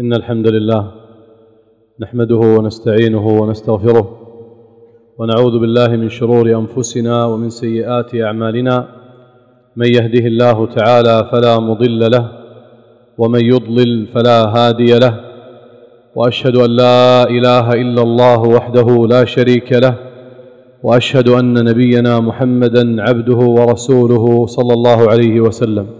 [0.00, 0.82] إن الحمد لله
[2.00, 4.06] نحمده ونستعينه ونستغفره
[5.18, 8.86] ونعوذ بالله من شرور أنفسنا ومن سيئات أعمالنا
[9.76, 12.24] من يهده الله تعالى فلا مضل له
[13.18, 15.14] ومن يضلل فلا هادي له
[16.16, 19.94] وأشهد أن لا إله إلا الله وحده لا شريك له
[20.82, 25.99] وأشهد أن نبينا محمدا عبده ورسوله صلى الله عليه وسلم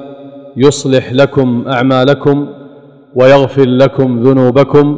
[0.57, 2.47] يصلح لكم أعمالكم
[3.15, 4.97] ويغفر لكم ذنوبكم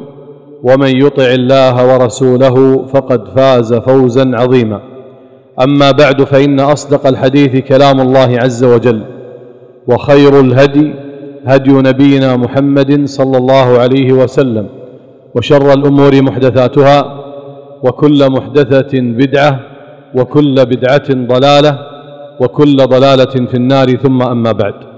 [0.64, 4.82] ومن يطع الله ورسوله فقد فاز فوزا عظيما.
[5.64, 9.04] أما بعد فإن أصدق الحديث كلام الله عز وجل
[9.88, 10.94] وخير الهدي
[11.46, 14.68] هدي نبينا محمد صلى الله عليه وسلم
[15.36, 17.24] وشر الأمور محدثاتها
[17.84, 19.60] وكل محدثة بدعة
[20.16, 21.80] وكل بدعة ضلالة
[22.40, 23.96] وكل ضلالة في النار.
[23.96, 24.93] ثم أما بعد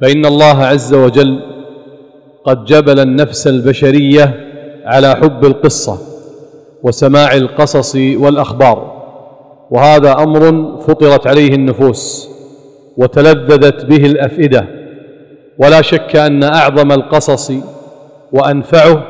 [0.00, 1.40] فإن الله عز وجل
[2.44, 4.40] قد جبل النفس البشرية
[4.84, 5.98] على حب القصة
[6.82, 8.98] وسماع القصص والأخبار
[9.70, 12.28] وهذا أمر فطرت عليه النفوس
[12.96, 14.66] وتلذذت به الأفئدة
[15.58, 17.52] ولا شك أن أعظم القصص
[18.32, 19.02] وأنفعه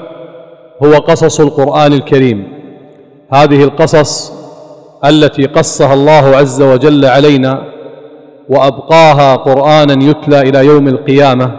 [0.84, 2.48] هو قصص القرآن الكريم.
[3.32, 4.32] هذه القصص
[5.04, 7.62] التي قصها الله عز وجل علينا
[8.48, 11.52] وأبقاها قرآنا يتلى إلى يوم القيامة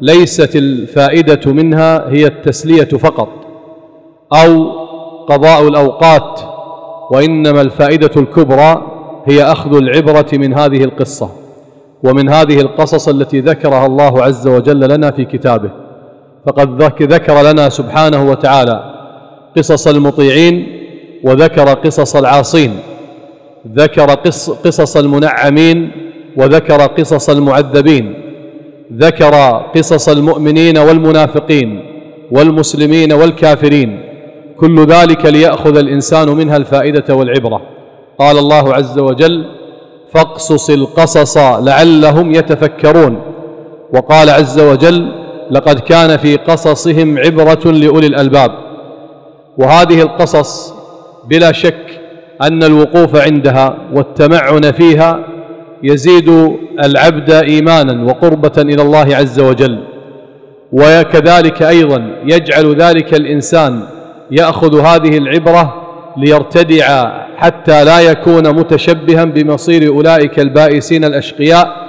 [0.00, 3.28] ليست الفائدة منها هي التسلية فقط
[4.32, 4.70] أو
[5.28, 6.40] قضاء الأوقات
[7.10, 8.82] وإنما الفائدة الكبرى
[9.26, 11.30] هي أخذ العبرة من هذه القصة
[12.02, 15.70] ومن هذه القصص التي ذكرها الله عز وجل لنا في كتابه
[16.46, 18.94] فقد ذكر لنا سبحانه وتعالى
[19.56, 20.66] قصص المطيعين
[21.24, 22.78] وذكر قصص العاصين.
[23.72, 24.10] ذكر
[24.64, 25.90] قصص المنعمين
[26.36, 28.14] وذكر قصص المعذبين.
[28.92, 29.34] ذكر
[29.76, 31.80] قصص المؤمنين والمنافقين
[32.30, 34.00] والمسلمين والكافرين.
[34.56, 37.60] كل ذلك ليأخذ الإنسان منها الفائدة والعبرة.
[38.18, 39.44] قال الله عز وجل
[40.12, 43.22] فاقصص القصص لعلهم يتفكرون
[43.92, 45.12] وقال عز وجل
[45.50, 48.50] لقد كان في قصصهم عبرة لأولي الألباب
[49.58, 50.74] وهذه القصص
[51.28, 52.00] بلا شك
[52.42, 55.20] أن الوقوف عندها والتمعن فيها
[55.82, 59.78] يزيد العبد إيمانا وقربة إلى الله عز وجل.
[60.72, 63.82] وكذلك أيضا يجعل ذلك الإنسان
[64.30, 65.74] يأخذ هذه العبرة
[66.16, 71.84] ليرتدع حتى لا يكون متشبها بمصير أولئك البائسين الأشقياء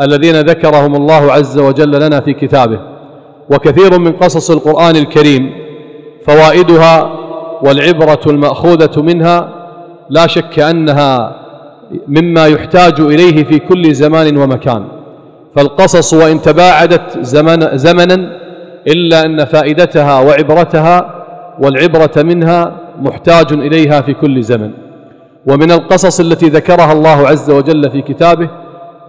[0.00, 2.80] الذين ذكرهم الله عز وجل لنا في كتابه.
[3.50, 5.50] وكثير من قصص القرآن الكريم
[6.26, 7.12] فوائدها
[7.62, 9.59] والعبرة المأخوذة منها
[10.10, 11.40] لا شك أنها
[12.08, 14.84] مما يحتاج إليه في كل زمان ومكان.
[15.56, 18.40] فالقصص وإن تباعدت زمن زمنا
[18.86, 21.24] إلا أن فائدتها وعبرتها
[21.62, 24.70] والعبرة منها محتاج إليها في كل زمن.
[25.46, 28.48] ومن القصص التي ذكرها الله عز وجل في كتابه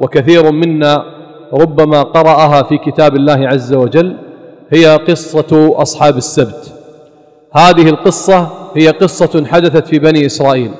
[0.01, 1.05] وكثير منا
[1.53, 4.15] ربما قرأها في كتاب الله عز وجل
[4.69, 6.73] هي قصة أصحاب السبت.
[7.53, 10.71] هذه القصة هي قصة حدثت في بني إسرائيل.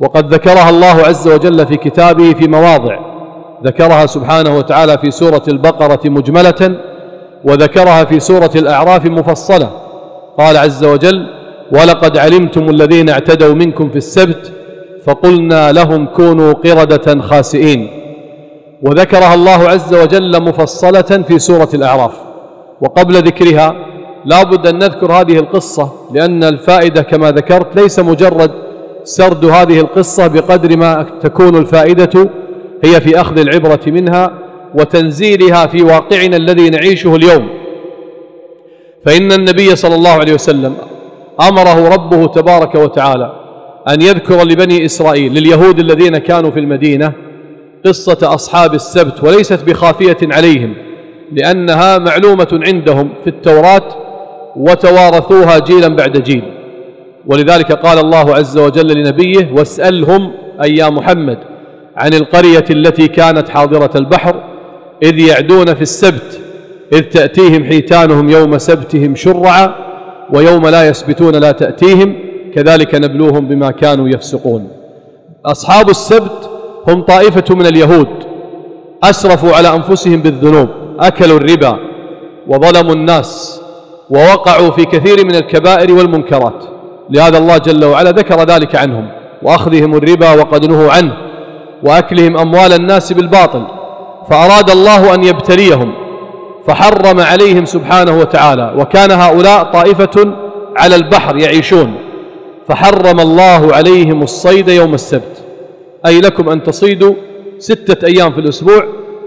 [0.00, 2.98] وقد ذكرها الله عز وجل في كتابه في مواضع.
[3.64, 6.76] ذكرها سبحانه وتعالى في سورة البقرة مجملة
[7.44, 9.70] وذكرها في سورة الأعراف مفصلة.
[10.38, 11.26] قال عز وجل
[11.72, 14.52] ولقد علمتم الذين اعتدوا منكم في السبت
[15.04, 17.90] فقلنا لهم كونوا قردة خاسئين.
[18.82, 22.12] وذكرها الله عز وجل مفصلة في سورة الأعراف.
[22.80, 23.74] وقبل ذكرها
[24.24, 28.50] لا بد أن نذكر هذه القصة لأن الفائدة كما ذكرت ليس مجرد
[29.08, 32.30] سرد هذه القصة بقدر ما تكون الفائدة
[32.84, 34.38] هي في أخذ العبرة منها
[34.74, 37.48] وتنزيلها في واقعنا الذي نعيشه اليوم.
[39.04, 40.76] فإن النبي صلى الله عليه وسلم
[41.40, 43.32] أمره ربه تبارك وتعالى
[43.88, 47.12] أن يذكر لبني إسرائيل لليهود الذين كانوا في المدينة
[47.86, 50.74] قصة أصحاب السبت وليست بخافية عليهم
[51.32, 53.88] لأنها معلومة عندهم في التوراة
[54.56, 56.57] وتوارثوها جيلا بعد جيل.
[57.28, 60.32] ولذلك قال الله عز وجل لنبيه واسألهم
[60.62, 61.38] أي يا محمد
[61.96, 64.44] عن القرية التي كانت حاضرة البحر
[65.02, 66.40] إذ يعدون في السبت
[66.92, 69.74] إذ تأتيهم حيتانهم يوم سبتهم شرعا
[70.32, 72.14] ويوم لا يسبتون لا تأتيهم
[72.54, 74.68] كذلك نبلوهم بما كانوا يفسقون.
[75.46, 76.50] أصحاب السبت
[76.88, 78.08] هم طائفة من اليهود
[79.02, 80.68] أسرفوا على أنفسهم بالذنوب
[81.00, 81.78] أكلوا الربا
[82.48, 83.60] وظلموا الناس
[84.10, 86.77] ووقعوا في كثير من الكبائر والمنكرات.
[87.10, 89.08] لهذا الله جل وعلا ذكر ذلك عنهم
[89.42, 91.12] وأخذهم الربا وقد نهوا عنه
[91.82, 93.64] وأكلهم أموال الناس بالباطل
[94.30, 95.94] فأراد الله أن يبتليهم
[96.66, 100.34] فحرم عليهم سبحانه وتعالى وكان هؤلاء طائفة
[100.76, 101.94] على البحر يعيشون
[102.68, 105.44] فحرم الله عليهم الصيد يوم السبت.
[106.06, 107.14] أي لكم أن تصيدوا
[107.58, 108.84] ستة أيام في الأسبوع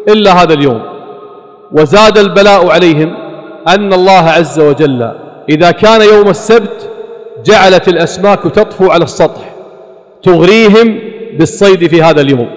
[0.07, 0.81] إلا هذا اليوم.
[1.71, 3.13] وزاد البلاء عليهم
[3.67, 5.11] أن الله عز وجل
[5.49, 6.89] إذا كان يوم السبت
[7.45, 9.41] جعلت الأسماك تطفو على السطح
[10.23, 10.99] تغريهم
[11.37, 12.47] بالصيد في هذا اليوم.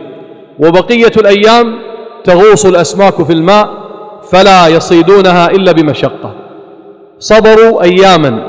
[0.59, 1.79] وبقية الأيام
[2.25, 3.69] تغوص الأسماك في الماء
[4.31, 6.33] فلا يصيدونها إلا بمشقة.
[7.19, 8.43] صبروا أياما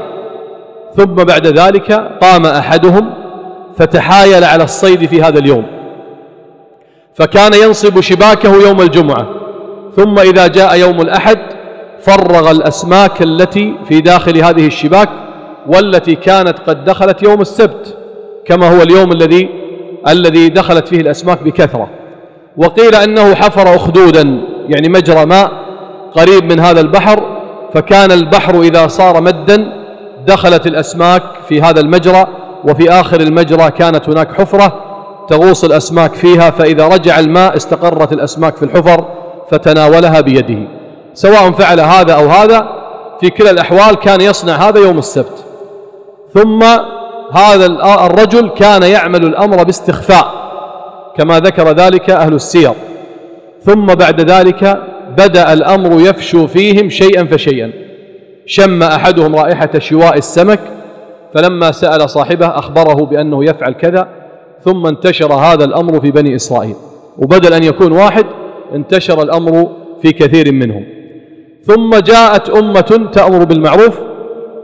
[0.96, 1.92] ثم بعد ذلك
[2.22, 3.14] قام أحدهم
[3.78, 5.66] فتحايل على الصيد في هذا اليوم.
[7.14, 9.28] فكان ينصب شباكه يوم الجمعة
[9.96, 11.40] ثم إذا جاء يوم الأحد
[12.02, 15.10] فرغ الأسماك التي في داخل هذه الشباك
[15.68, 17.98] والتي كانت قد دخلت يوم السبت
[18.46, 19.50] كما هو اليوم الذي
[20.08, 21.90] الذي دخلت فيه الأسماك بكثرة.
[22.58, 25.52] وقيل أنه حفر أخدودا يعني مجرى ماء
[26.14, 27.24] قريب من هذا البحر
[27.74, 29.72] فكان البحر إذا صار مدا
[30.28, 32.28] دخلت الأسماك في هذا المجرى
[32.64, 34.82] وفي آخر المجرى كانت هناك حفرة
[35.30, 39.06] تغوص الأسماك فيها فإذا رجع الماء استقرت الأسماك في الحفر
[39.52, 40.68] فتناولها بيده.
[41.14, 42.68] سواء فعل هذا أو هذا
[43.20, 45.45] في كلا الأحوال كان يصنع هذا يوم السبت.
[46.36, 46.64] ثم
[47.34, 47.66] هذا
[48.06, 50.46] الرجل كان يعمل الأمر باستخفاء
[51.18, 52.72] كما ذكر ذلك أهل السير.
[53.62, 54.84] ثم بعد ذلك
[55.18, 57.72] بدأ الأمر يفشو فيهم شيئا فشيئا.
[58.46, 60.60] شم أحدهم رائحة شواء السمك
[61.34, 64.08] فلما سأل صاحبه أخبره بأنه يفعل كذا
[64.64, 66.76] ثم انتشر هذا الأمر في بني إسرائيل.
[67.18, 68.26] وبدل أن يكون واحد
[68.76, 69.70] انتشر الأمر
[70.02, 70.86] في كثير منهم.
[71.64, 74.00] ثم جاءت أمة تأمر بالمعروف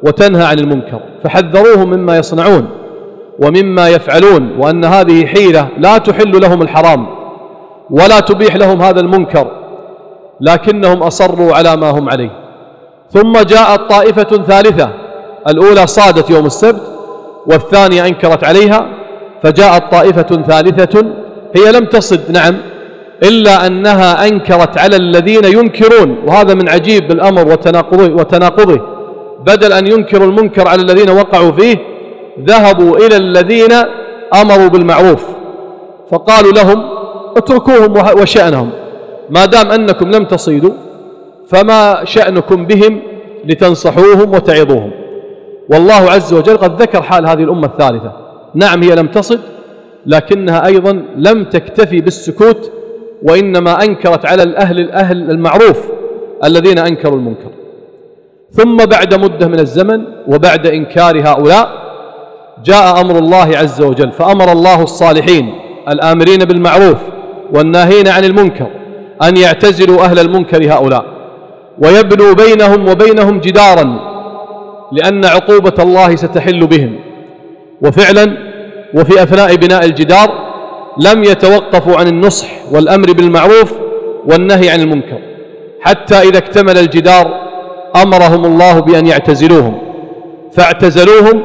[0.04, 2.68] وتنهى عن المنكر فحذروهم مما يصنعون
[3.40, 7.08] ومما يفعلون وأن هذه حيلة لا تحل لهم الحرام
[7.90, 9.48] ولا تبيح لهم هذا المنكر
[10.42, 12.32] لكنهم أصروا على ما هم عليه.
[13.12, 14.90] ثم جاءت طائفة ثالثة
[15.48, 16.82] الأولى صادت يوم السبت
[17.48, 18.88] والثانية أنكرت عليها
[19.44, 21.06] فجاءت طائفة ثالثة
[21.56, 22.58] هي لم تصد نعم
[23.24, 28.82] إلا أنها أنكرت على الذين ينكرون وهذا من عجيب الأمر وتناقضه, وتناقضه.
[29.46, 31.78] بدل أن ينكروا المنكر على الذين وقعوا فيه
[32.46, 33.72] ذهبوا إلى الذين
[34.42, 35.26] أمروا بالمعروف
[36.12, 36.84] فقالوا لهم
[37.38, 38.70] اتركوهم وشأنهم
[39.30, 40.72] ما دام أنكم لم تصيدوا
[41.48, 43.02] فما شأنكم بهم
[43.46, 44.92] لتنصحوهم وتعظوهم.
[45.70, 48.12] والله عز وجل قد ذكر حال هذه الأمة الثالثة.
[48.56, 49.40] نعم هي لم تصد
[50.06, 52.72] لكنها أيضا لم تكتفي بالسكوت
[53.24, 55.80] وإنما أنكرت على الأهل الأهل المعروف
[56.44, 57.50] الذين أنكروا المنكر.
[58.54, 61.70] ثم بعد مدة من الزمن وبعد إنكار هؤلاء
[62.66, 65.54] جاء أمر الله عز وجل فأمر الله الصالحين
[65.90, 66.98] الآمرين بالمعروف
[67.54, 68.68] والناهين عن المنكر
[69.24, 71.06] أن يعتزلوا أهل المنكر هؤلاء
[71.80, 74.12] ويبنوا بينهم وبينهم جدارا
[74.92, 77.00] لأن عقوبة الله ستحل بهم.
[77.82, 78.38] وفعلا
[78.94, 80.30] وفي أثناء بناء الجدار
[80.98, 83.74] لم يتوقفوا عن النصح والأمر بالمعروف
[84.26, 85.20] والنهي عن المنكر
[85.82, 87.51] حتى إذا اكتمل الجدار
[87.96, 89.82] أمرهم الله بأن يعتزلوهم.
[90.54, 91.42] فاعتزلوهم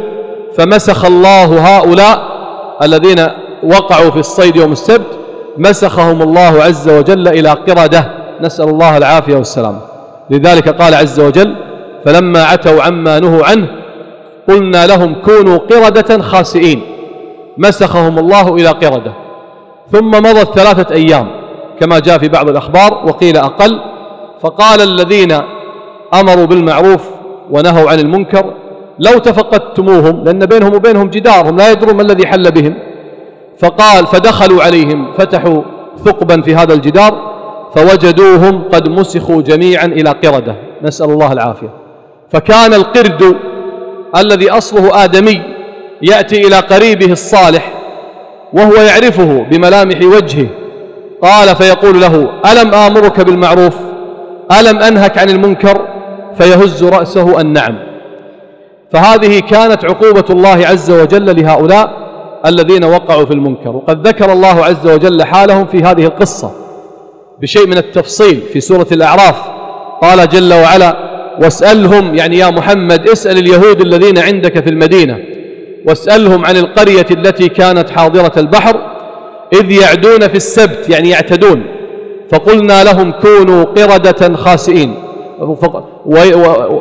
[0.58, 2.36] فمسخ الله هؤلاء
[2.82, 3.26] الذين
[3.62, 5.18] وقعوا في الصيد يوم السبت
[5.58, 8.10] مسخهم الله عز وجل إلى قردة.
[8.40, 9.80] نسأل الله العافية والسلام.
[10.30, 11.54] لذلك قال عز وجل
[12.04, 13.68] فلما عتوا عما نهوا عنه
[14.48, 16.80] قلنا لهم كونوا قردة خاسئين
[17.58, 19.12] مسخهم الله إلى قردة.
[19.92, 21.26] ثم مضت ثلاثة أيام
[21.80, 23.80] كما جاء في بعض الأخبار وقيل أقل.
[24.40, 25.38] فقال الذين
[26.14, 27.00] أمروا بالمعروف
[27.50, 28.54] ونهوا عن المنكر.
[28.98, 32.74] لو تفقدتموهم لأن بينهم وبينهم جدار هم لا يدرون ما الذي حل بهم.
[33.58, 35.62] فقال فدخلوا عليهم فتحوا
[36.04, 37.36] ثقبا في هذا الجدار
[37.74, 40.54] فوجدوهم قد مسخوا جميعا إلى قردة.
[40.82, 41.70] نسأل الله العافية.
[42.32, 43.36] فكان القرد
[44.16, 45.42] الذي أصله آدمي
[46.02, 47.72] يأتي إلى قريبه الصالح
[48.52, 50.46] وهو يعرفه بملامح وجهه.
[51.22, 53.76] قال فيقول له ألم آمرك بالمعروف؟
[54.60, 55.95] ألم أنهك عن المنكر؟
[56.38, 57.78] فيهز رأسه النعم.
[58.92, 62.06] فهذه كانت عقوبة الله عز وجل لهؤلاء
[62.46, 63.76] الذين وقعوا في المنكر.
[63.76, 66.50] وقد ذكر الله عز وجل حالهم في هذه القصة
[67.42, 69.36] بشيء من التفصيل في سورة الأعراف.
[70.02, 70.96] قال جل وعلا
[71.42, 75.18] واسألهم يعني يا محمد اسأل اليهود الذين عندك في المدينة.
[75.86, 78.76] واسألهم عن القرية التي كانت حاضرة البحر.
[79.52, 81.62] إذ يعدون في السبت يعني يعتدون.
[82.32, 84.94] فقلنا لهم كونوا قردة خاسئين.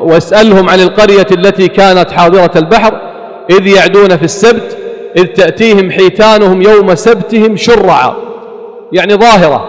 [0.04, 3.02] واسألهم عن القرية التي كانت حاضرة البحر
[3.50, 4.78] إذ يعدون في السبت
[5.18, 8.16] إذ تأتيهم حيتانهم يوم سبتهم شرعا
[8.92, 9.66] يعني ظاهرة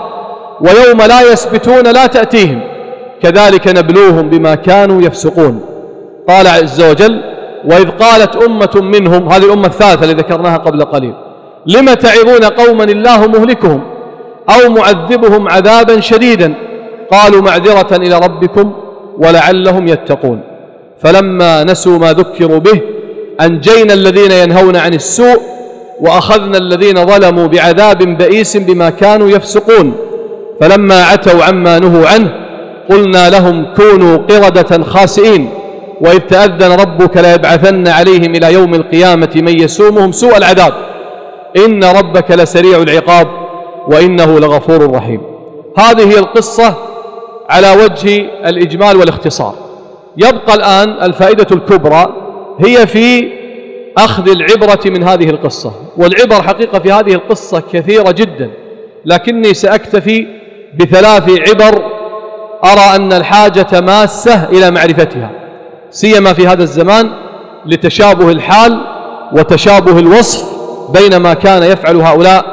[0.61, 2.61] ويوم لا يسبتون لا تأتيهم
[3.23, 5.61] كذلك نبلوهم بما كانوا يفسقون.
[6.29, 7.21] قال عز وجل
[7.65, 11.15] وإذ قالت أمة منهم هذه الأمة الثالثة اللي ذكرناها قبل قليل
[11.67, 13.81] لم تعظون قوما الله مهلكهم
[14.51, 16.55] أو معذبهم عذابا شديدا؟
[17.13, 18.73] قالوا معذرة إلى ربكم
[19.19, 20.41] ولعلهم يتقون.
[21.03, 22.81] فلما نسوا ما ذكروا به
[23.41, 25.41] أنجينا الذين ينهون عن السوء
[26.01, 29.93] وأخذنا الذين ظلموا بعذاب بئيس بما كانوا يفسقون.
[30.61, 32.33] فلما عتوا عما نهوا عنه
[32.91, 35.49] قلنا لهم كونوا قردة خاسئين.
[36.01, 40.73] وإذ تأذن ربك ليبعثن عليهم إلى يوم القيامة من يسومهم سوء العذاب.
[41.57, 43.29] إن ربك لسريع العقاب
[43.89, 45.21] وإنه لغفور رحيم.
[45.79, 46.75] هذه القصة
[47.49, 49.55] على وجه الإجمال والاختصار.
[50.17, 52.15] يبقى الآن الفائدة الكبرى
[52.61, 53.29] هي في
[53.99, 58.51] أخذ العبرة من هذه القصة والعبر حقيقة في هذه القصة كثيرة جدا
[59.05, 60.27] لكني سأكتفي
[60.79, 61.83] بثلاث عبر
[62.65, 65.31] أرى أن الحاجة ماسة إلى معرفتها
[65.91, 67.11] سيما في هذا الزمان
[67.67, 68.81] لتشابه الحال
[69.33, 70.45] وتشابه الوصف
[70.99, 72.45] بين ما كان يفعل هؤلاء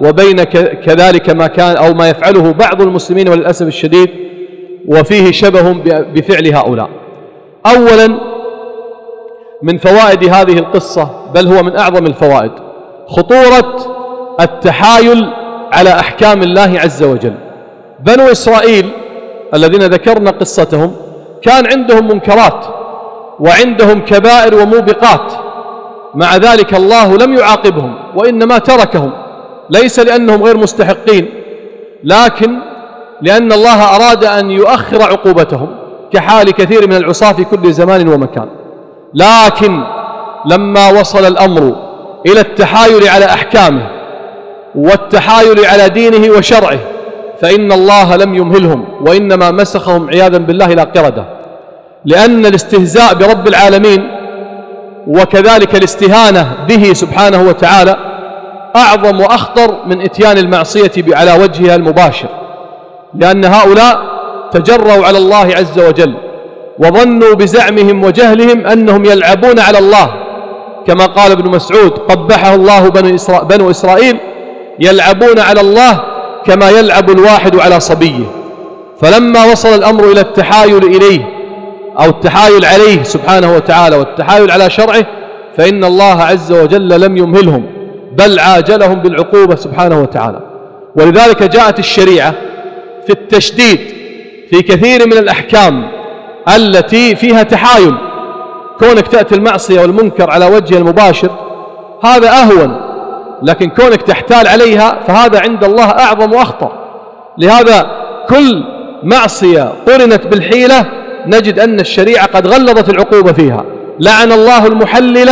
[0.00, 0.42] وبين
[0.84, 4.10] كذلك ما كان أو ما يفعله بعض المسلمين وللأسف الشديد
[4.88, 5.72] وفيه شبه
[6.14, 6.88] بفعل هؤلاء.
[7.66, 8.18] أولا
[9.62, 12.52] من فوائد هذه القصة بل هو من أعظم الفوائد
[13.06, 13.76] خطورة
[14.40, 15.30] التحايل
[15.72, 17.34] على أحكام الله عز وجل.
[18.00, 18.90] بنو إسرائيل
[19.54, 20.96] الذين ذكرنا قصتهم
[21.42, 22.66] كان عندهم منكرات
[23.40, 25.32] وعندهم كبائر وموبقات.
[26.14, 29.12] مع ذلك الله لم يعاقبهم وإنما تركهم.
[29.70, 31.28] ليس لأنهم غير مستحقين
[32.04, 32.58] لكن
[33.22, 35.68] لأن الله أراد أن يؤخر عقوبتهم
[36.12, 38.48] كحال كثير من العصاة في كل زمان ومكان.
[39.14, 39.82] لكن
[40.46, 41.76] لما وصل الأمر
[42.26, 43.90] إلى التحايل على أحكامه
[44.74, 46.78] والتحايل على دينه وشرعه
[47.40, 51.24] فإن الله لم يمهلهم وإنما مسخهم عياذا بالله إلى قردة.
[52.04, 54.10] لأن الاستهزاء برب العالمين
[55.06, 57.96] وكذلك الاستهانة به سبحانه وتعالى
[58.76, 62.28] أعظم وأخطر من إتيان المعصية على وجهها المباشر.
[63.14, 63.98] لأن هؤلاء
[64.52, 66.14] تجروا على الله عز وجل
[66.78, 70.10] وظنوا بزعمهم وجهلهم أنهم يلعبون على الله.
[70.86, 74.16] كما قال ابن مسعود قبحه الله بنو, بنو إسرائيل
[74.80, 76.00] يلعبون على الله
[76.46, 78.24] كما يلعب الواحد على صبيه.
[79.00, 81.28] فلما وصل الأمر إلى التحايل إليه
[82.00, 85.06] أو التحايل عليه سبحانه وتعالى والتحايل على شرعه
[85.56, 87.66] فإن الله عز وجل لم يمهلهم
[88.18, 90.40] بل عاجلهم بالعقوبة سبحانه وتعالى.
[90.96, 92.34] ولذلك جاءت الشريعة
[93.06, 93.78] في التشديد
[94.50, 95.88] في كثير من الأحكام
[96.56, 97.94] التي فيها تحايل.
[98.78, 101.30] كونك تأتي المعصية والمنكر على وجه المباشر
[102.04, 102.80] هذا أهون.
[103.42, 106.72] لكن كونك تحتال عليها فهذا عند الله أعظم وأخطر.
[107.38, 107.90] لهذا
[108.28, 108.64] كل
[109.02, 110.86] معصية قرنت بالحيلة
[111.26, 113.64] نجد أن الشريعة قد غلظت العقوبة فيها.
[114.00, 115.30] لعن الله المحلل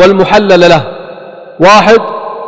[0.00, 0.82] والمحلل له.
[1.60, 2.00] واحد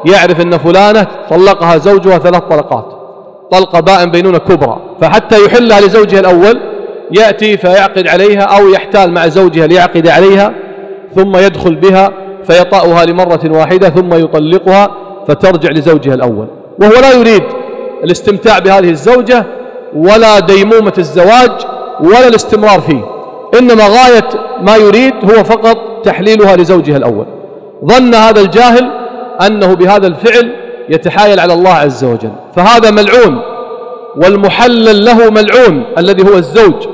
[0.06, 2.99] يعرف أن فلانة طلقها زوجها ثلاث طلقات.
[3.50, 4.80] طلقة بائن بينونة كبرى.
[5.00, 6.60] فحتى يحلها لزوجها الأول
[7.10, 10.52] يأتي فيعقد عليها أو يحتال مع زوجها ليعقد عليها
[11.14, 12.10] ثم يدخل بها
[12.44, 14.88] فيطأها لمرة واحدة ثم يطلقها
[15.28, 16.46] فترجع لزوجها الأول.
[16.80, 17.42] وهو لا يريد
[18.04, 19.46] الاستمتاع بهذه الزوجة
[19.94, 21.50] ولا ديمومة الزواج
[22.00, 23.04] ولا الاستمرار فيه.
[23.58, 24.28] إنما غاية
[24.62, 27.26] ما يريد هو فقط تحليلها لزوجها الأول.
[27.84, 28.90] ظن هذا الجاهل
[29.46, 30.52] أنه بهذا الفعل
[30.90, 32.32] يتحايل على الله عز وجل.
[32.56, 33.40] فهذا ملعون
[34.16, 36.86] والمحلل له ملعون الذي هو الزوج.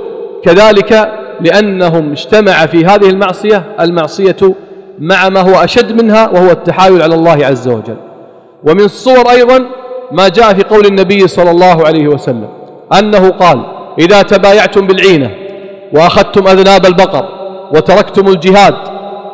[0.44, 4.36] كذلك لأنهم اجتمع في هذه المعصية المعصية
[4.98, 7.96] مع ما هو أشد منها وهو التحايل على الله عز وجل.
[8.64, 9.64] ومن الصور أيضا
[10.12, 12.48] ما جاء في قول النبي صلى الله عليه وسلم
[12.98, 13.62] أنه قال
[13.98, 15.30] إذا تبايعتم بالعينة
[15.92, 17.24] وأخذتم أذناب البقر
[17.74, 18.74] وتركتم الجهاد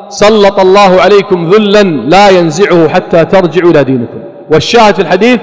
[0.09, 4.21] سلط الله عليكم ذلا لا ينزعه حتى ترجعوا إلى دينكم.
[4.53, 5.41] والشاهد في الحديث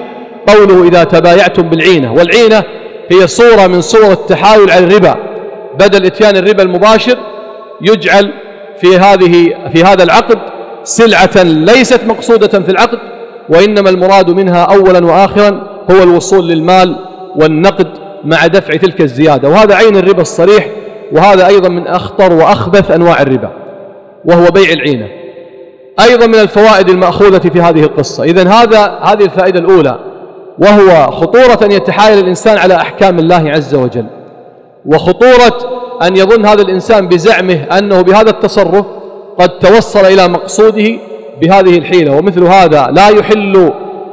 [0.48, 2.14] قوله إذا تبايعتم بالعينة.
[2.14, 2.64] والعينة
[3.12, 5.16] هي صورة من صور التحايل على الربا.
[5.80, 7.18] بدل إتيان الربا المباشر
[7.82, 8.34] يجعل
[8.82, 10.40] في هذه في هذا العقد
[10.84, 13.00] سلعة ليست مقصودة في العقد
[13.50, 16.96] وإنما المراد منها أولا وآخرا هو الوصول للمال
[17.36, 17.88] والنقد
[18.24, 19.50] مع دفع تلك الزيادة.
[19.50, 20.68] وهذا عين الربا الصريح
[21.12, 23.50] وهذا أيضا من أخطر وأخبث أنواع الربا
[24.26, 25.08] وهو بيع العينة.
[26.02, 28.24] أيضا من الفوائد المأخوذة في هذه القصة.
[28.24, 30.00] إذن هذا هذه الفائدة الأولى
[30.60, 34.06] وهو خطورة أن يتحايل الإنسان على أحكام الله عز وجل
[34.86, 35.58] وخطورة
[36.04, 38.86] أن يظن هذا الإنسان بزعمه أنه بهذا التصرف
[39.40, 40.90] قد توصل إلى مقصوده
[41.42, 42.16] بهذه الحيلة.
[42.18, 43.72] ومثل هذا لا يحل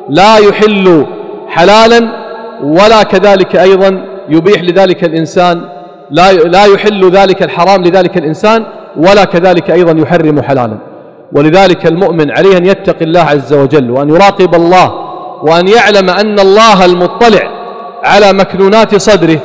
[0.09, 1.07] لا يحل
[1.49, 2.27] حلالا
[2.63, 5.63] ولا كذلك أيضا يبيح لذلك الإنسان
[6.11, 8.65] لا لا يحل ذلك الحرام لذلك الإنسان
[8.97, 10.79] ولا كذلك أيضا يحرم حلالا.
[11.33, 14.93] ولذلك المؤمن عليه أن يتقي الله عز وجل وأن يراقب الله
[15.43, 17.51] وأن يعلم أن الله المطلع
[18.05, 19.39] على مكنونات صدره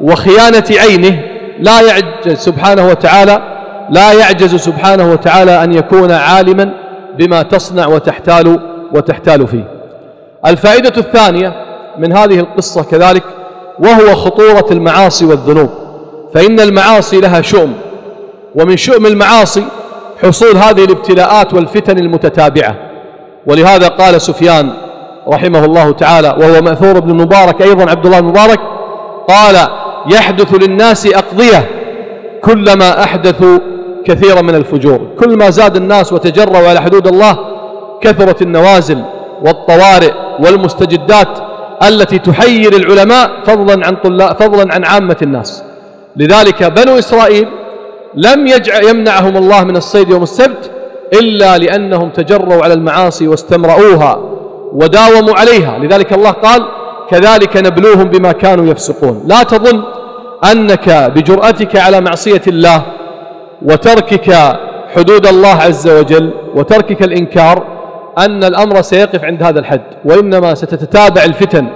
[0.00, 1.22] وخيانة عينه.
[1.60, 3.42] لا يعجز سبحانه وتعالى
[3.90, 6.70] لا يعجز سبحانه وتعالى أن يكون عالما
[7.18, 8.60] بما تصنع وتحتال
[8.92, 9.64] وتحتال فيه.
[10.46, 11.52] الفائدة الثانية
[11.98, 13.22] من هذه القصة كذلك
[13.78, 15.70] وهو خطورة المعاصي والذنوب.
[16.34, 17.72] فإن المعاصي لها شؤم
[18.54, 19.64] ومن شؤم المعاصي
[20.22, 22.74] حصول هذه الابتلاءات والفتن المتتابعة.
[23.46, 24.70] ولهذا قال سفيان
[25.28, 28.60] رحمه الله تعالى وهو مأثور بن المبارك أيضا عبد الله المبارك
[29.28, 29.56] قال
[30.10, 31.68] يحدث للناس أقضية
[32.42, 33.58] كلما أحدثوا
[34.04, 35.00] كثيرا من الفجور.
[35.20, 37.38] كل ما زاد الناس وتجروا على حدود الله
[38.00, 39.02] كثرت النوازل
[39.42, 41.38] والطوارئ والمستجدات
[41.88, 43.96] التي تحير العلماء فضلا عن
[44.32, 45.62] فضلا عن عامة الناس.
[46.16, 47.48] لذلك بنو إسرائيل
[48.16, 50.70] لم يجع يمنعهم الله من الصيد يوم السبت
[51.12, 54.18] إلا لأنهم تجروا على المعاصي واستمرؤوها
[54.72, 55.78] وداوموا عليها.
[55.78, 56.62] لذلك الله قال
[57.10, 59.22] كذلك نبلوهم بما كانوا يفسقون.
[59.26, 59.82] لا تظن
[60.52, 62.82] أنك بجرأتك على معصية الله
[63.62, 64.34] وتركك
[64.96, 67.64] حدود الله عز وجل وتركك الإنكار
[68.18, 71.66] أن الأمر سيقف عند هذا الحد وإنما ستتتابع الفتن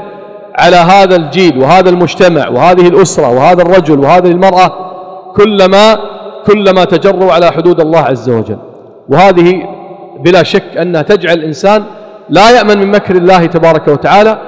[0.59, 4.73] على هذا الجيل وهذا المجتمع وهذه الأسرة وهذا الرجل وهذه المرأة
[5.37, 5.99] كلما
[6.47, 8.59] كلما تجروا على حدود الله عز وجل.
[9.09, 9.63] وهذه
[10.25, 11.85] بلا شك أنها تجعل الإنسان
[12.29, 14.39] لا يأمن من مكر الله تبارك وتعالى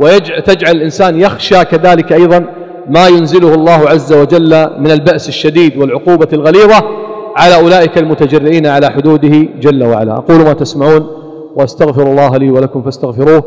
[0.00, 2.44] وتجعل الإنسان يخشى كذلك أيضا
[2.88, 6.84] ما ينزله الله عز وجل من البأس الشديد والعقوبة الغليظة
[7.36, 10.12] على أولئك المتجرئين على حدوده جل وعلا.
[10.12, 11.06] أقول ما تسمعون
[11.56, 13.44] وأستغفر الله لي ولكم فاستغفروه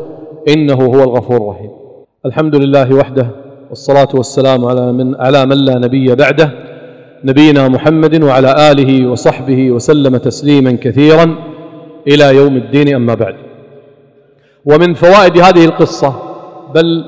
[0.48, 1.70] إنه هو الغفور الرحيم.
[2.26, 3.26] الحمد لله وحده
[3.70, 6.65] والصلاة والسلام على من, على من لا نبي بعده.
[7.24, 11.36] نبينا محمد وعلى آله وصحبه وسلم تسليما كثيرا
[12.08, 13.34] إلى يوم الدين أما بعد.
[14.64, 16.14] ومن فوائد هذه القصة
[16.74, 17.04] بل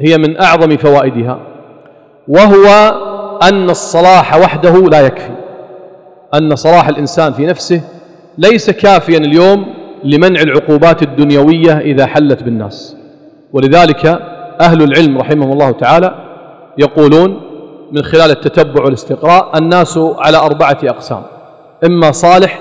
[0.00, 1.40] هي من أعظم فوائدها
[2.28, 2.66] وهو
[3.42, 5.30] أن الصلاح وحده لا يكفي
[6.34, 7.80] أن صلاح الإنسان في نفسه
[8.38, 9.66] ليس كافيا اليوم
[10.04, 12.96] لمنع العقوبات الدنيوية إذا حلت بالناس.
[13.52, 14.06] ولذلك
[14.60, 16.14] أهل العلم رحمهم الله تعالى
[16.78, 17.40] يقولون
[17.92, 21.22] من خلال التتبع والاستقراء الناس على أربعة أقسام
[21.86, 22.60] إما صالح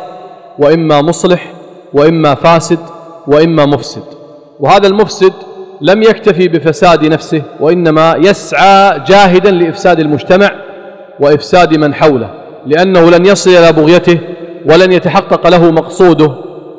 [0.60, 1.54] وإما مصلح
[1.94, 2.80] وإما فاسد
[3.28, 4.04] وإما مفسد.
[4.60, 5.34] وهذا المفسد
[5.82, 10.52] لم يكتفي بفساد نفسه وإنما يسعى جاهدا لإفساد المجتمع
[11.20, 12.30] وإفساد من حوله
[12.66, 14.20] لأنه لن يصل إلى بغيته
[14.66, 16.32] ولن يتحقق له مقصوده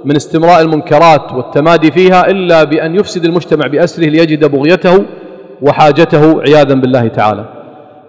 [0.05, 5.05] من استمراء المنكرات والتمادي فيها إلا بأن يفسد المجتمع بأسره ليجد بغيته
[5.63, 7.60] وحاجته عياذا بالله تعالى.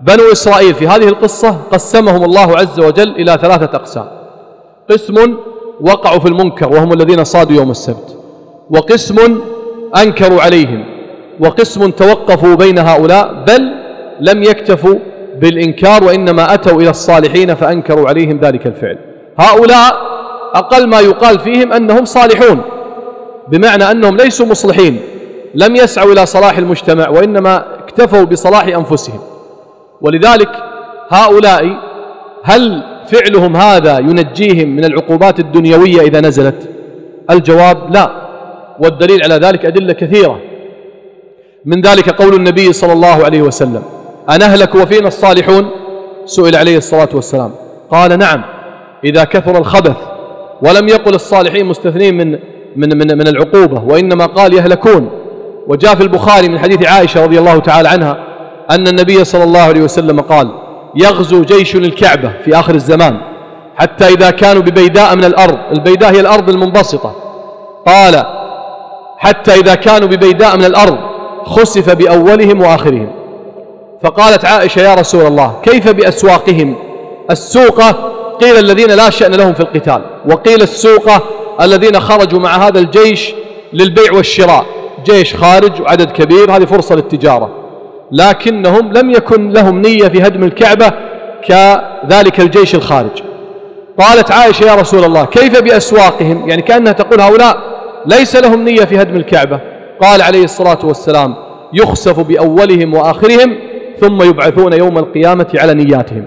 [0.02, 4.06] بنو إسرائيل في هذه القصة قسمهم الله عز وجل إلى ثلاثة أقسام.
[4.92, 5.38] قسم
[5.82, 8.18] وقعوا في المنكر وهم الذين صادوا يوم السبت.
[8.70, 9.42] وقسم
[9.98, 10.86] أنكروا عليهم.
[11.40, 13.72] وقسم توقفوا بين هؤلاء بل
[14.20, 14.96] لم يكتفوا
[15.40, 18.98] بالإنكار وإنما أتوا إلى الصالحين فأنكروا عليهم ذلك الفعل.
[19.38, 20.12] هؤلاء
[20.54, 22.62] أقل ما يقال فيهم أنهم صالحون
[23.48, 25.00] بمعنى أنهم ليسوا مصلحين
[25.56, 29.20] لم يسعوا إلى صلاح المجتمع وإنما اكتفوا بصلاح أنفسهم.
[30.02, 30.50] ولذلك
[31.10, 31.78] هؤلاء
[32.44, 36.70] هل فعلهم هذا ينجيهم من العقوبات الدنيوية إذا نزلت؟
[37.30, 38.12] الجواب لا
[38.80, 40.40] والدليل على ذلك أدلة كثيرة.
[41.66, 43.84] من ذلك قول النبي صلى الله عليه وسلم
[44.36, 45.70] أنهلك وفينا الصالحون؟
[46.26, 47.52] سئل عليه الصلاة والسلام.
[47.90, 48.42] قال نعم
[49.04, 49.98] إذا كثر الخبث
[50.62, 52.32] ولم يقل الصالحين مستثنين من
[52.76, 55.10] من من, من العقوبة وإنما قال يهلكون.
[55.68, 58.31] وجاء في البخاري من حديث عائشة رضي الله تعالى عنها
[58.72, 60.52] أن النبي صلى الله عليه وسلم قال
[60.96, 63.18] يغزو جيش الكعبة في آخر الزمان
[63.76, 67.16] حتى إذا كانوا ببيداء من الأرض البيداء هي الأرض المنبسطة.
[67.88, 68.26] قال
[69.18, 70.98] حتى إذا كانوا ببيداء من الأرض
[71.46, 73.12] خسف بأولهم وآخرهم.
[74.04, 76.76] فقالت عائشة يا رسول الله كيف بأسواقهم؟
[77.32, 81.22] السوقة قيل الذين لا شأن لهم في القتال وقيل السوقة
[81.62, 83.34] الذين خرجوا مع هذا الجيش
[83.74, 84.66] للبيع والشراء
[85.06, 87.61] جيش خارج وعدد كبير هذه فرصة للتجارة.
[88.12, 90.92] لكنهم لم يكن لهم نية في هدم الكعبة
[91.48, 93.24] كذلك الجيش الخارج.
[94.00, 97.58] قالت عائشة يا رسول الله كيف بأسواقهم؟ يعني كأنها تقول هؤلاء
[98.06, 99.60] ليس لهم نية في هدم الكعبة.
[100.02, 101.36] قال عليه الصلاة والسلام
[101.74, 103.56] يخسف بأولهم وآخرهم
[104.00, 106.26] ثم يبعثون يوم القيامة على نياتهم.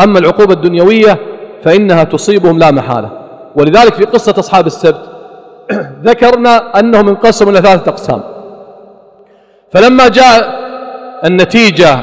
[0.00, 1.18] أما العقوبة الدنيوية
[1.64, 3.10] فإنها تصيبهم لا محالة.
[3.56, 5.10] ولذلك في قصة أصحاب السبت
[6.06, 8.22] ذكرنا أنهم انقسموا إلى ثلاثة أقسام.
[9.72, 10.61] فلما جاء
[11.24, 12.00] النتيجة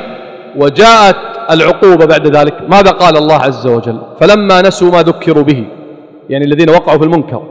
[0.55, 1.15] وجاءت
[1.51, 2.53] العقوبة بعد ذلك.
[2.69, 5.65] ماذا قال الله عز وجل؟ فلما نسوا ما ذكروا به
[6.29, 7.43] يعني الذين وقعوا في المنكر.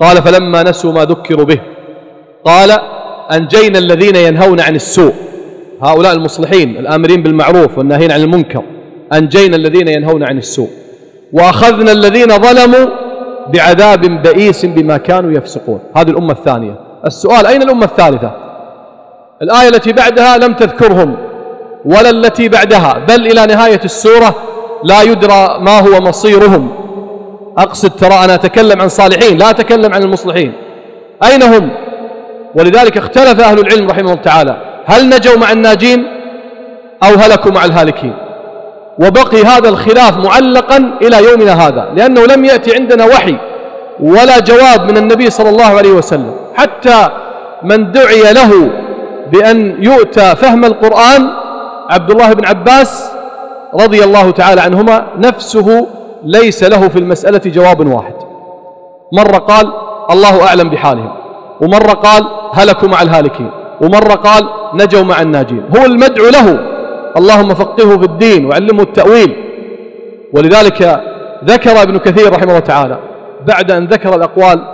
[0.00, 1.60] قال فلما نسوا ما ذكروا به.
[2.44, 2.70] قال
[3.32, 5.14] أنجينا الذين ينهون عن السوء.
[5.82, 8.62] هؤلاء المصلحين الآمرين بالمعروف والناهين عن المنكر.
[9.12, 10.68] أنجينا الذين ينهون عن السوء.
[11.32, 12.86] وأخذنا الذين ظلموا
[13.54, 15.80] بعذاب بئيس بما كانوا يفسقون.
[15.96, 16.74] هذه الأمة الثانية.
[17.06, 18.47] السؤال أين الأمة الثالثة؟
[19.42, 21.16] الآية التي بعدها لم تذكرهم
[21.84, 24.34] ولا التي بعدها بل إلى نهاية السورة
[24.84, 26.70] لا يدرى ما هو مصيرهم.
[27.58, 30.52] أقصد ترى أنا أتكلم عن صالحين لا أتكلم عن المصلحين.
[31.24, 31.70] أين هم؟
[32.54, 34.56] ولذلك اختلف أهل العلم رحمه الله تعالى.
[34.86, 36.06] هل نجوا مع الناجين
[37.02, 38.14] أو هلكوا مع الهالكين؟
[38.98, 43.36] وبقي هذا الخلاف معلقا إلى يومنا هذا لأنه لم يأتي عندنا وحي
[44.00, 46.34] ولا جواب من النبي صلى الله عليه وسلم.
[46.56, 47.08] حتى
[47.62, 48.70] من دعي له
[49.32, 51.30] بأن يؤتى فهم القرآن
[51.90, 53.10] عبد الله بن عباس
[53.74, 55.86] رضي الله تعالى عنهما نفسه
[56.24, 58.14] ليس له في المسألة جواب واحد.
[59.12, 59.72] مرة قال
[60.10, 61.12] الله أعلم بحالهم
[61.60, 65.62] ومرة قال هلكوا مع الهالكين ومرة قال نجوا مع الناجين.
[65.76, 66.60] هو المدعو له
[67.16, 69.36] اللهم فقهه في الدين وعلمه التأويل.
[70.32, 71.02] ولذلك
[71.44, 72.98] ذكر ابن كثير رحمه الله تعالى
[73.46, 74.64] بعد أن ذكر الأقوال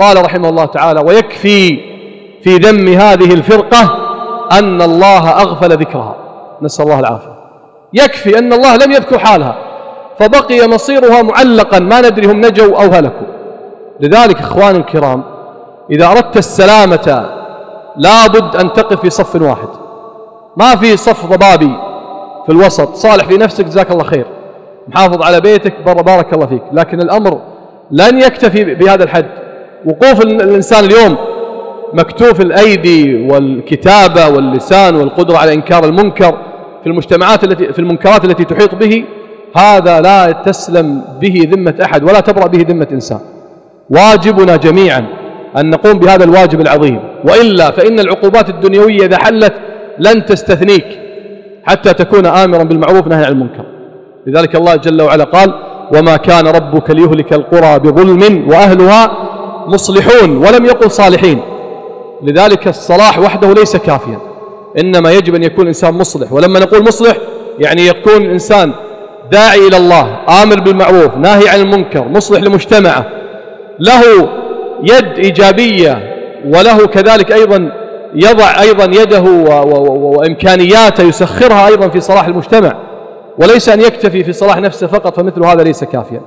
[0.00, 1.80] قال رحمه الله تعالى ويكفي
[2.44, 3.96] في ذم هذه الفرقة
[4.52, 6.16] أن الله أغفل ذكرها.
[6.62, 7.40] نسأل الله العافية.
[7.92, 9.56] يكفي أن الله لم يذكر حالها
[10.18, 13.26] فبقي مصيرها معلقا ما ندري هم نجوا أو هلكوا.
[14.00, 15.22] لذلك إخواني الكرام
[15.90, 17.30] إذا أردت السلامة
[17.96, 19.68] لابد أن تقف في صف واحد.
[20.56, 21.76] ما في صف ضبابي
[22.46, 22.94] في الوسط.
[22.94, 24.26] صالح في نفسك جزاك الله خير.
[24.88, 26.62] محافظ على بيتك بارك الله فيك.
[26.72, 27.38] لكن الأمر
[27.90, 29.26] لن يكتفي بهذا الحد.
[29.86, 31.16] وقوف الإنسان اليوم
[31.92, 36.38] مكتوف الأيدي والكتابة واللسان والقدرة على إنكار المنكر
[36.82, 39.04] في المجتمعات التي في المنكرات التي تحيط به
[39.56, 43.18] هذا لا تسلم به ذمة أحد ولا تبرأ به ذمة إنسان.
[43.90, 45.06] واجبنا جميعا
[45.58, 47.00] أن نقوم بهذا الواجب العظيم.
[47.24, 49.54] وإلا فإن العقوبات الدنيوية إذا حلت
[49.98, 50.86] لن تستثنيك
[51.64, 53.64] حتى تكون آمرا بالمعروف نهي عن المنكر.
[54.26, 55.54] لذلك الله جل وعلا قال
[55.96, 59.10] وما كان ربك ليهلك القرى بظلم وأهلها
[59.66, 61.40] مصلحون ولم يقل صالحين.
[62.22, 64.18] لذلك الصلاح وحده ليس كافيا.
[64.78, 66.32] إنما يجب أن يكون الإنسان مصلح.
[66.32, 67.16] ولما نقول مصلح
[67.58, 68.72] يعني يكون الإنسان
[69.32, 73.06] داعي إلى الله آمر بالمعروف ناهي عن المنكر مصلح لمجتمعه.
[73.78, 74.28] له
[74.82, 77.72] يد إيجابية وله كذلك أيضا
[78.14, 79.22] يضع أيضا يده
[79.90, 82.72] وإمكانياته يسخرها أيضا في صلاح المجتمع.
[83.38, 86.20] وليس أن يكتفي في صلاح نفسه فقط فمثل هذا ليس كافيا.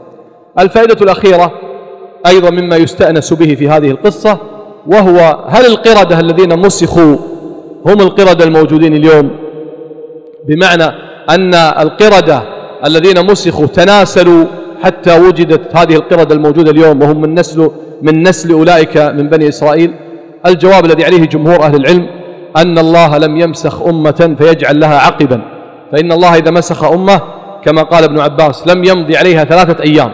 [0.59, 1.51] الفائدة الأخيرة
[2.27, 4.37] أيضا مما يستأنس به في هذه القصة
[4.87, 7.15] وهو هل القردة الذين مسخوا
[7.85, 9.29] هم القردة الموجودين اليوم؟
[10.47, 10.83] بمعنى
[11.29, 12.43] أن القردة
[12.85, 14.45] الذين مسخوا تناسلوا
[14.83, 17.69] حتى وجدت هذه القردة الموجودة اليوم وهم من نسل
[18.01, 19.93] من نسل أولئك من بني إسرائيل.
[20.45, 22.07] الجواب الذي عليه جمهور أهل العلم
[22.57, 25.41] أن الله لم يمسخ أمة فيجعل لها عقبا.
[25.91, 27.21] فإن الله إذا مسخ أمة
[27.65, 30.11] كما قال ابن عباس لم يمضي عليها ثلاثة أيام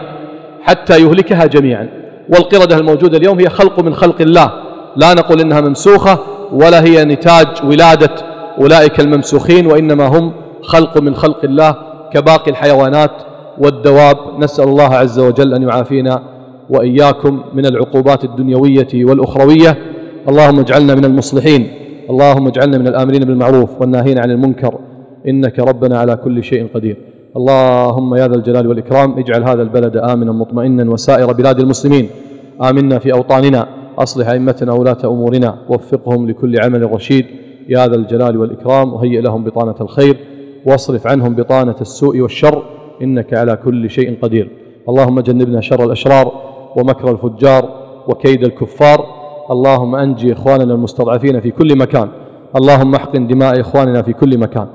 [0.62, 1.99] حتى يهلكها جميعا.
[2.32, 4.52] والقردة الموجودة اليوم هي خلق من خلق الله.
[4.96, 6.18] لا نقول إنها ممسوخة
[6.52, 8.10] ولا هي نتاج ولادة
[8.58, 11.74] أولئك الممسوخين وإنما هم خلق من خلق الله
[12.12, 13.10] كباقي الحيوانات
[13.58, 14.16] والدواب.
[14.38, 16.22] نسأل الله عز وجل أن يعافينا
[16.70, 19.78] وإياكم من العقوبات الدنيوية والأخروية.
[20.28, 21.70] اللهم اجعلنا من المصلحين.
[22.10, 24.74] اللهم اجعلنا من الآمرين بالمعروف والناهين عن المنكر.
[25.28, 26.96] إنك ربنا على كل شيء قدير.
[27.36, 32.08] اللهم يا ذا الجلال والإكرام اجعل هذا البلد آمنا مطمئنا وسائر بلاد المسلمين.
[32.62, 33.66] آمنا في أوطاننا
[33.98, 35.58] أصلح أئمتنا ولاة أمورنا.
[35.68, 37.26] وفقهم لكل عمل رشيد.
[37.68, 40.16] يا ذا الجلال والإكرام وهيئ لهم بطانة الخير.
[40.66, 42.62] واصرف عنهم بطانة السوء والشر.
[43.02, 44.50] إنك على كل شيء قدير.
[44.88, 46.32] اللهم جنبنا شر الأشرار
[46.76, 47.68] ومكر الفجار
[48.08, 49.06] وكيد الكفار.
[49.50, 52.08] اللهم أنجي إخواننا المستضعفين في كل مكان.
[52.56, 54.66] اللهم احقن دماء إخواننا في كل مكان.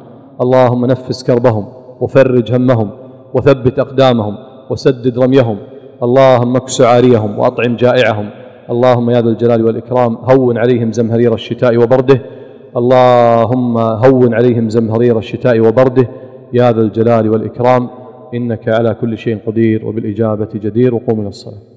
[0.41, 1.74] اللهم نفس كربهم.
[2.01, 2.89] وفرج همهم
[3.33, 4.35] وثبت أقدامهم
[4.69, 5.57] وسدد رميهم.
[6.03, 8.27] اللهم إكس عاريهم وأطعم جائعهم.
[8.73, 12.19] اللهم يا ذا الجلال والإكرام هون عليهم زمهرير الشتاء وبرده.
[12.79, 16.07] اللهم هون عليهم زمهرير الشتاء وبرده.
[16.53, 17.83] يا ذا الجلال والإكرام
[18.33, 20.95] إنك على كل شيء قدير وبالإجابة جدير.
[20.95, 21.65] وقوم إلى الصلاة.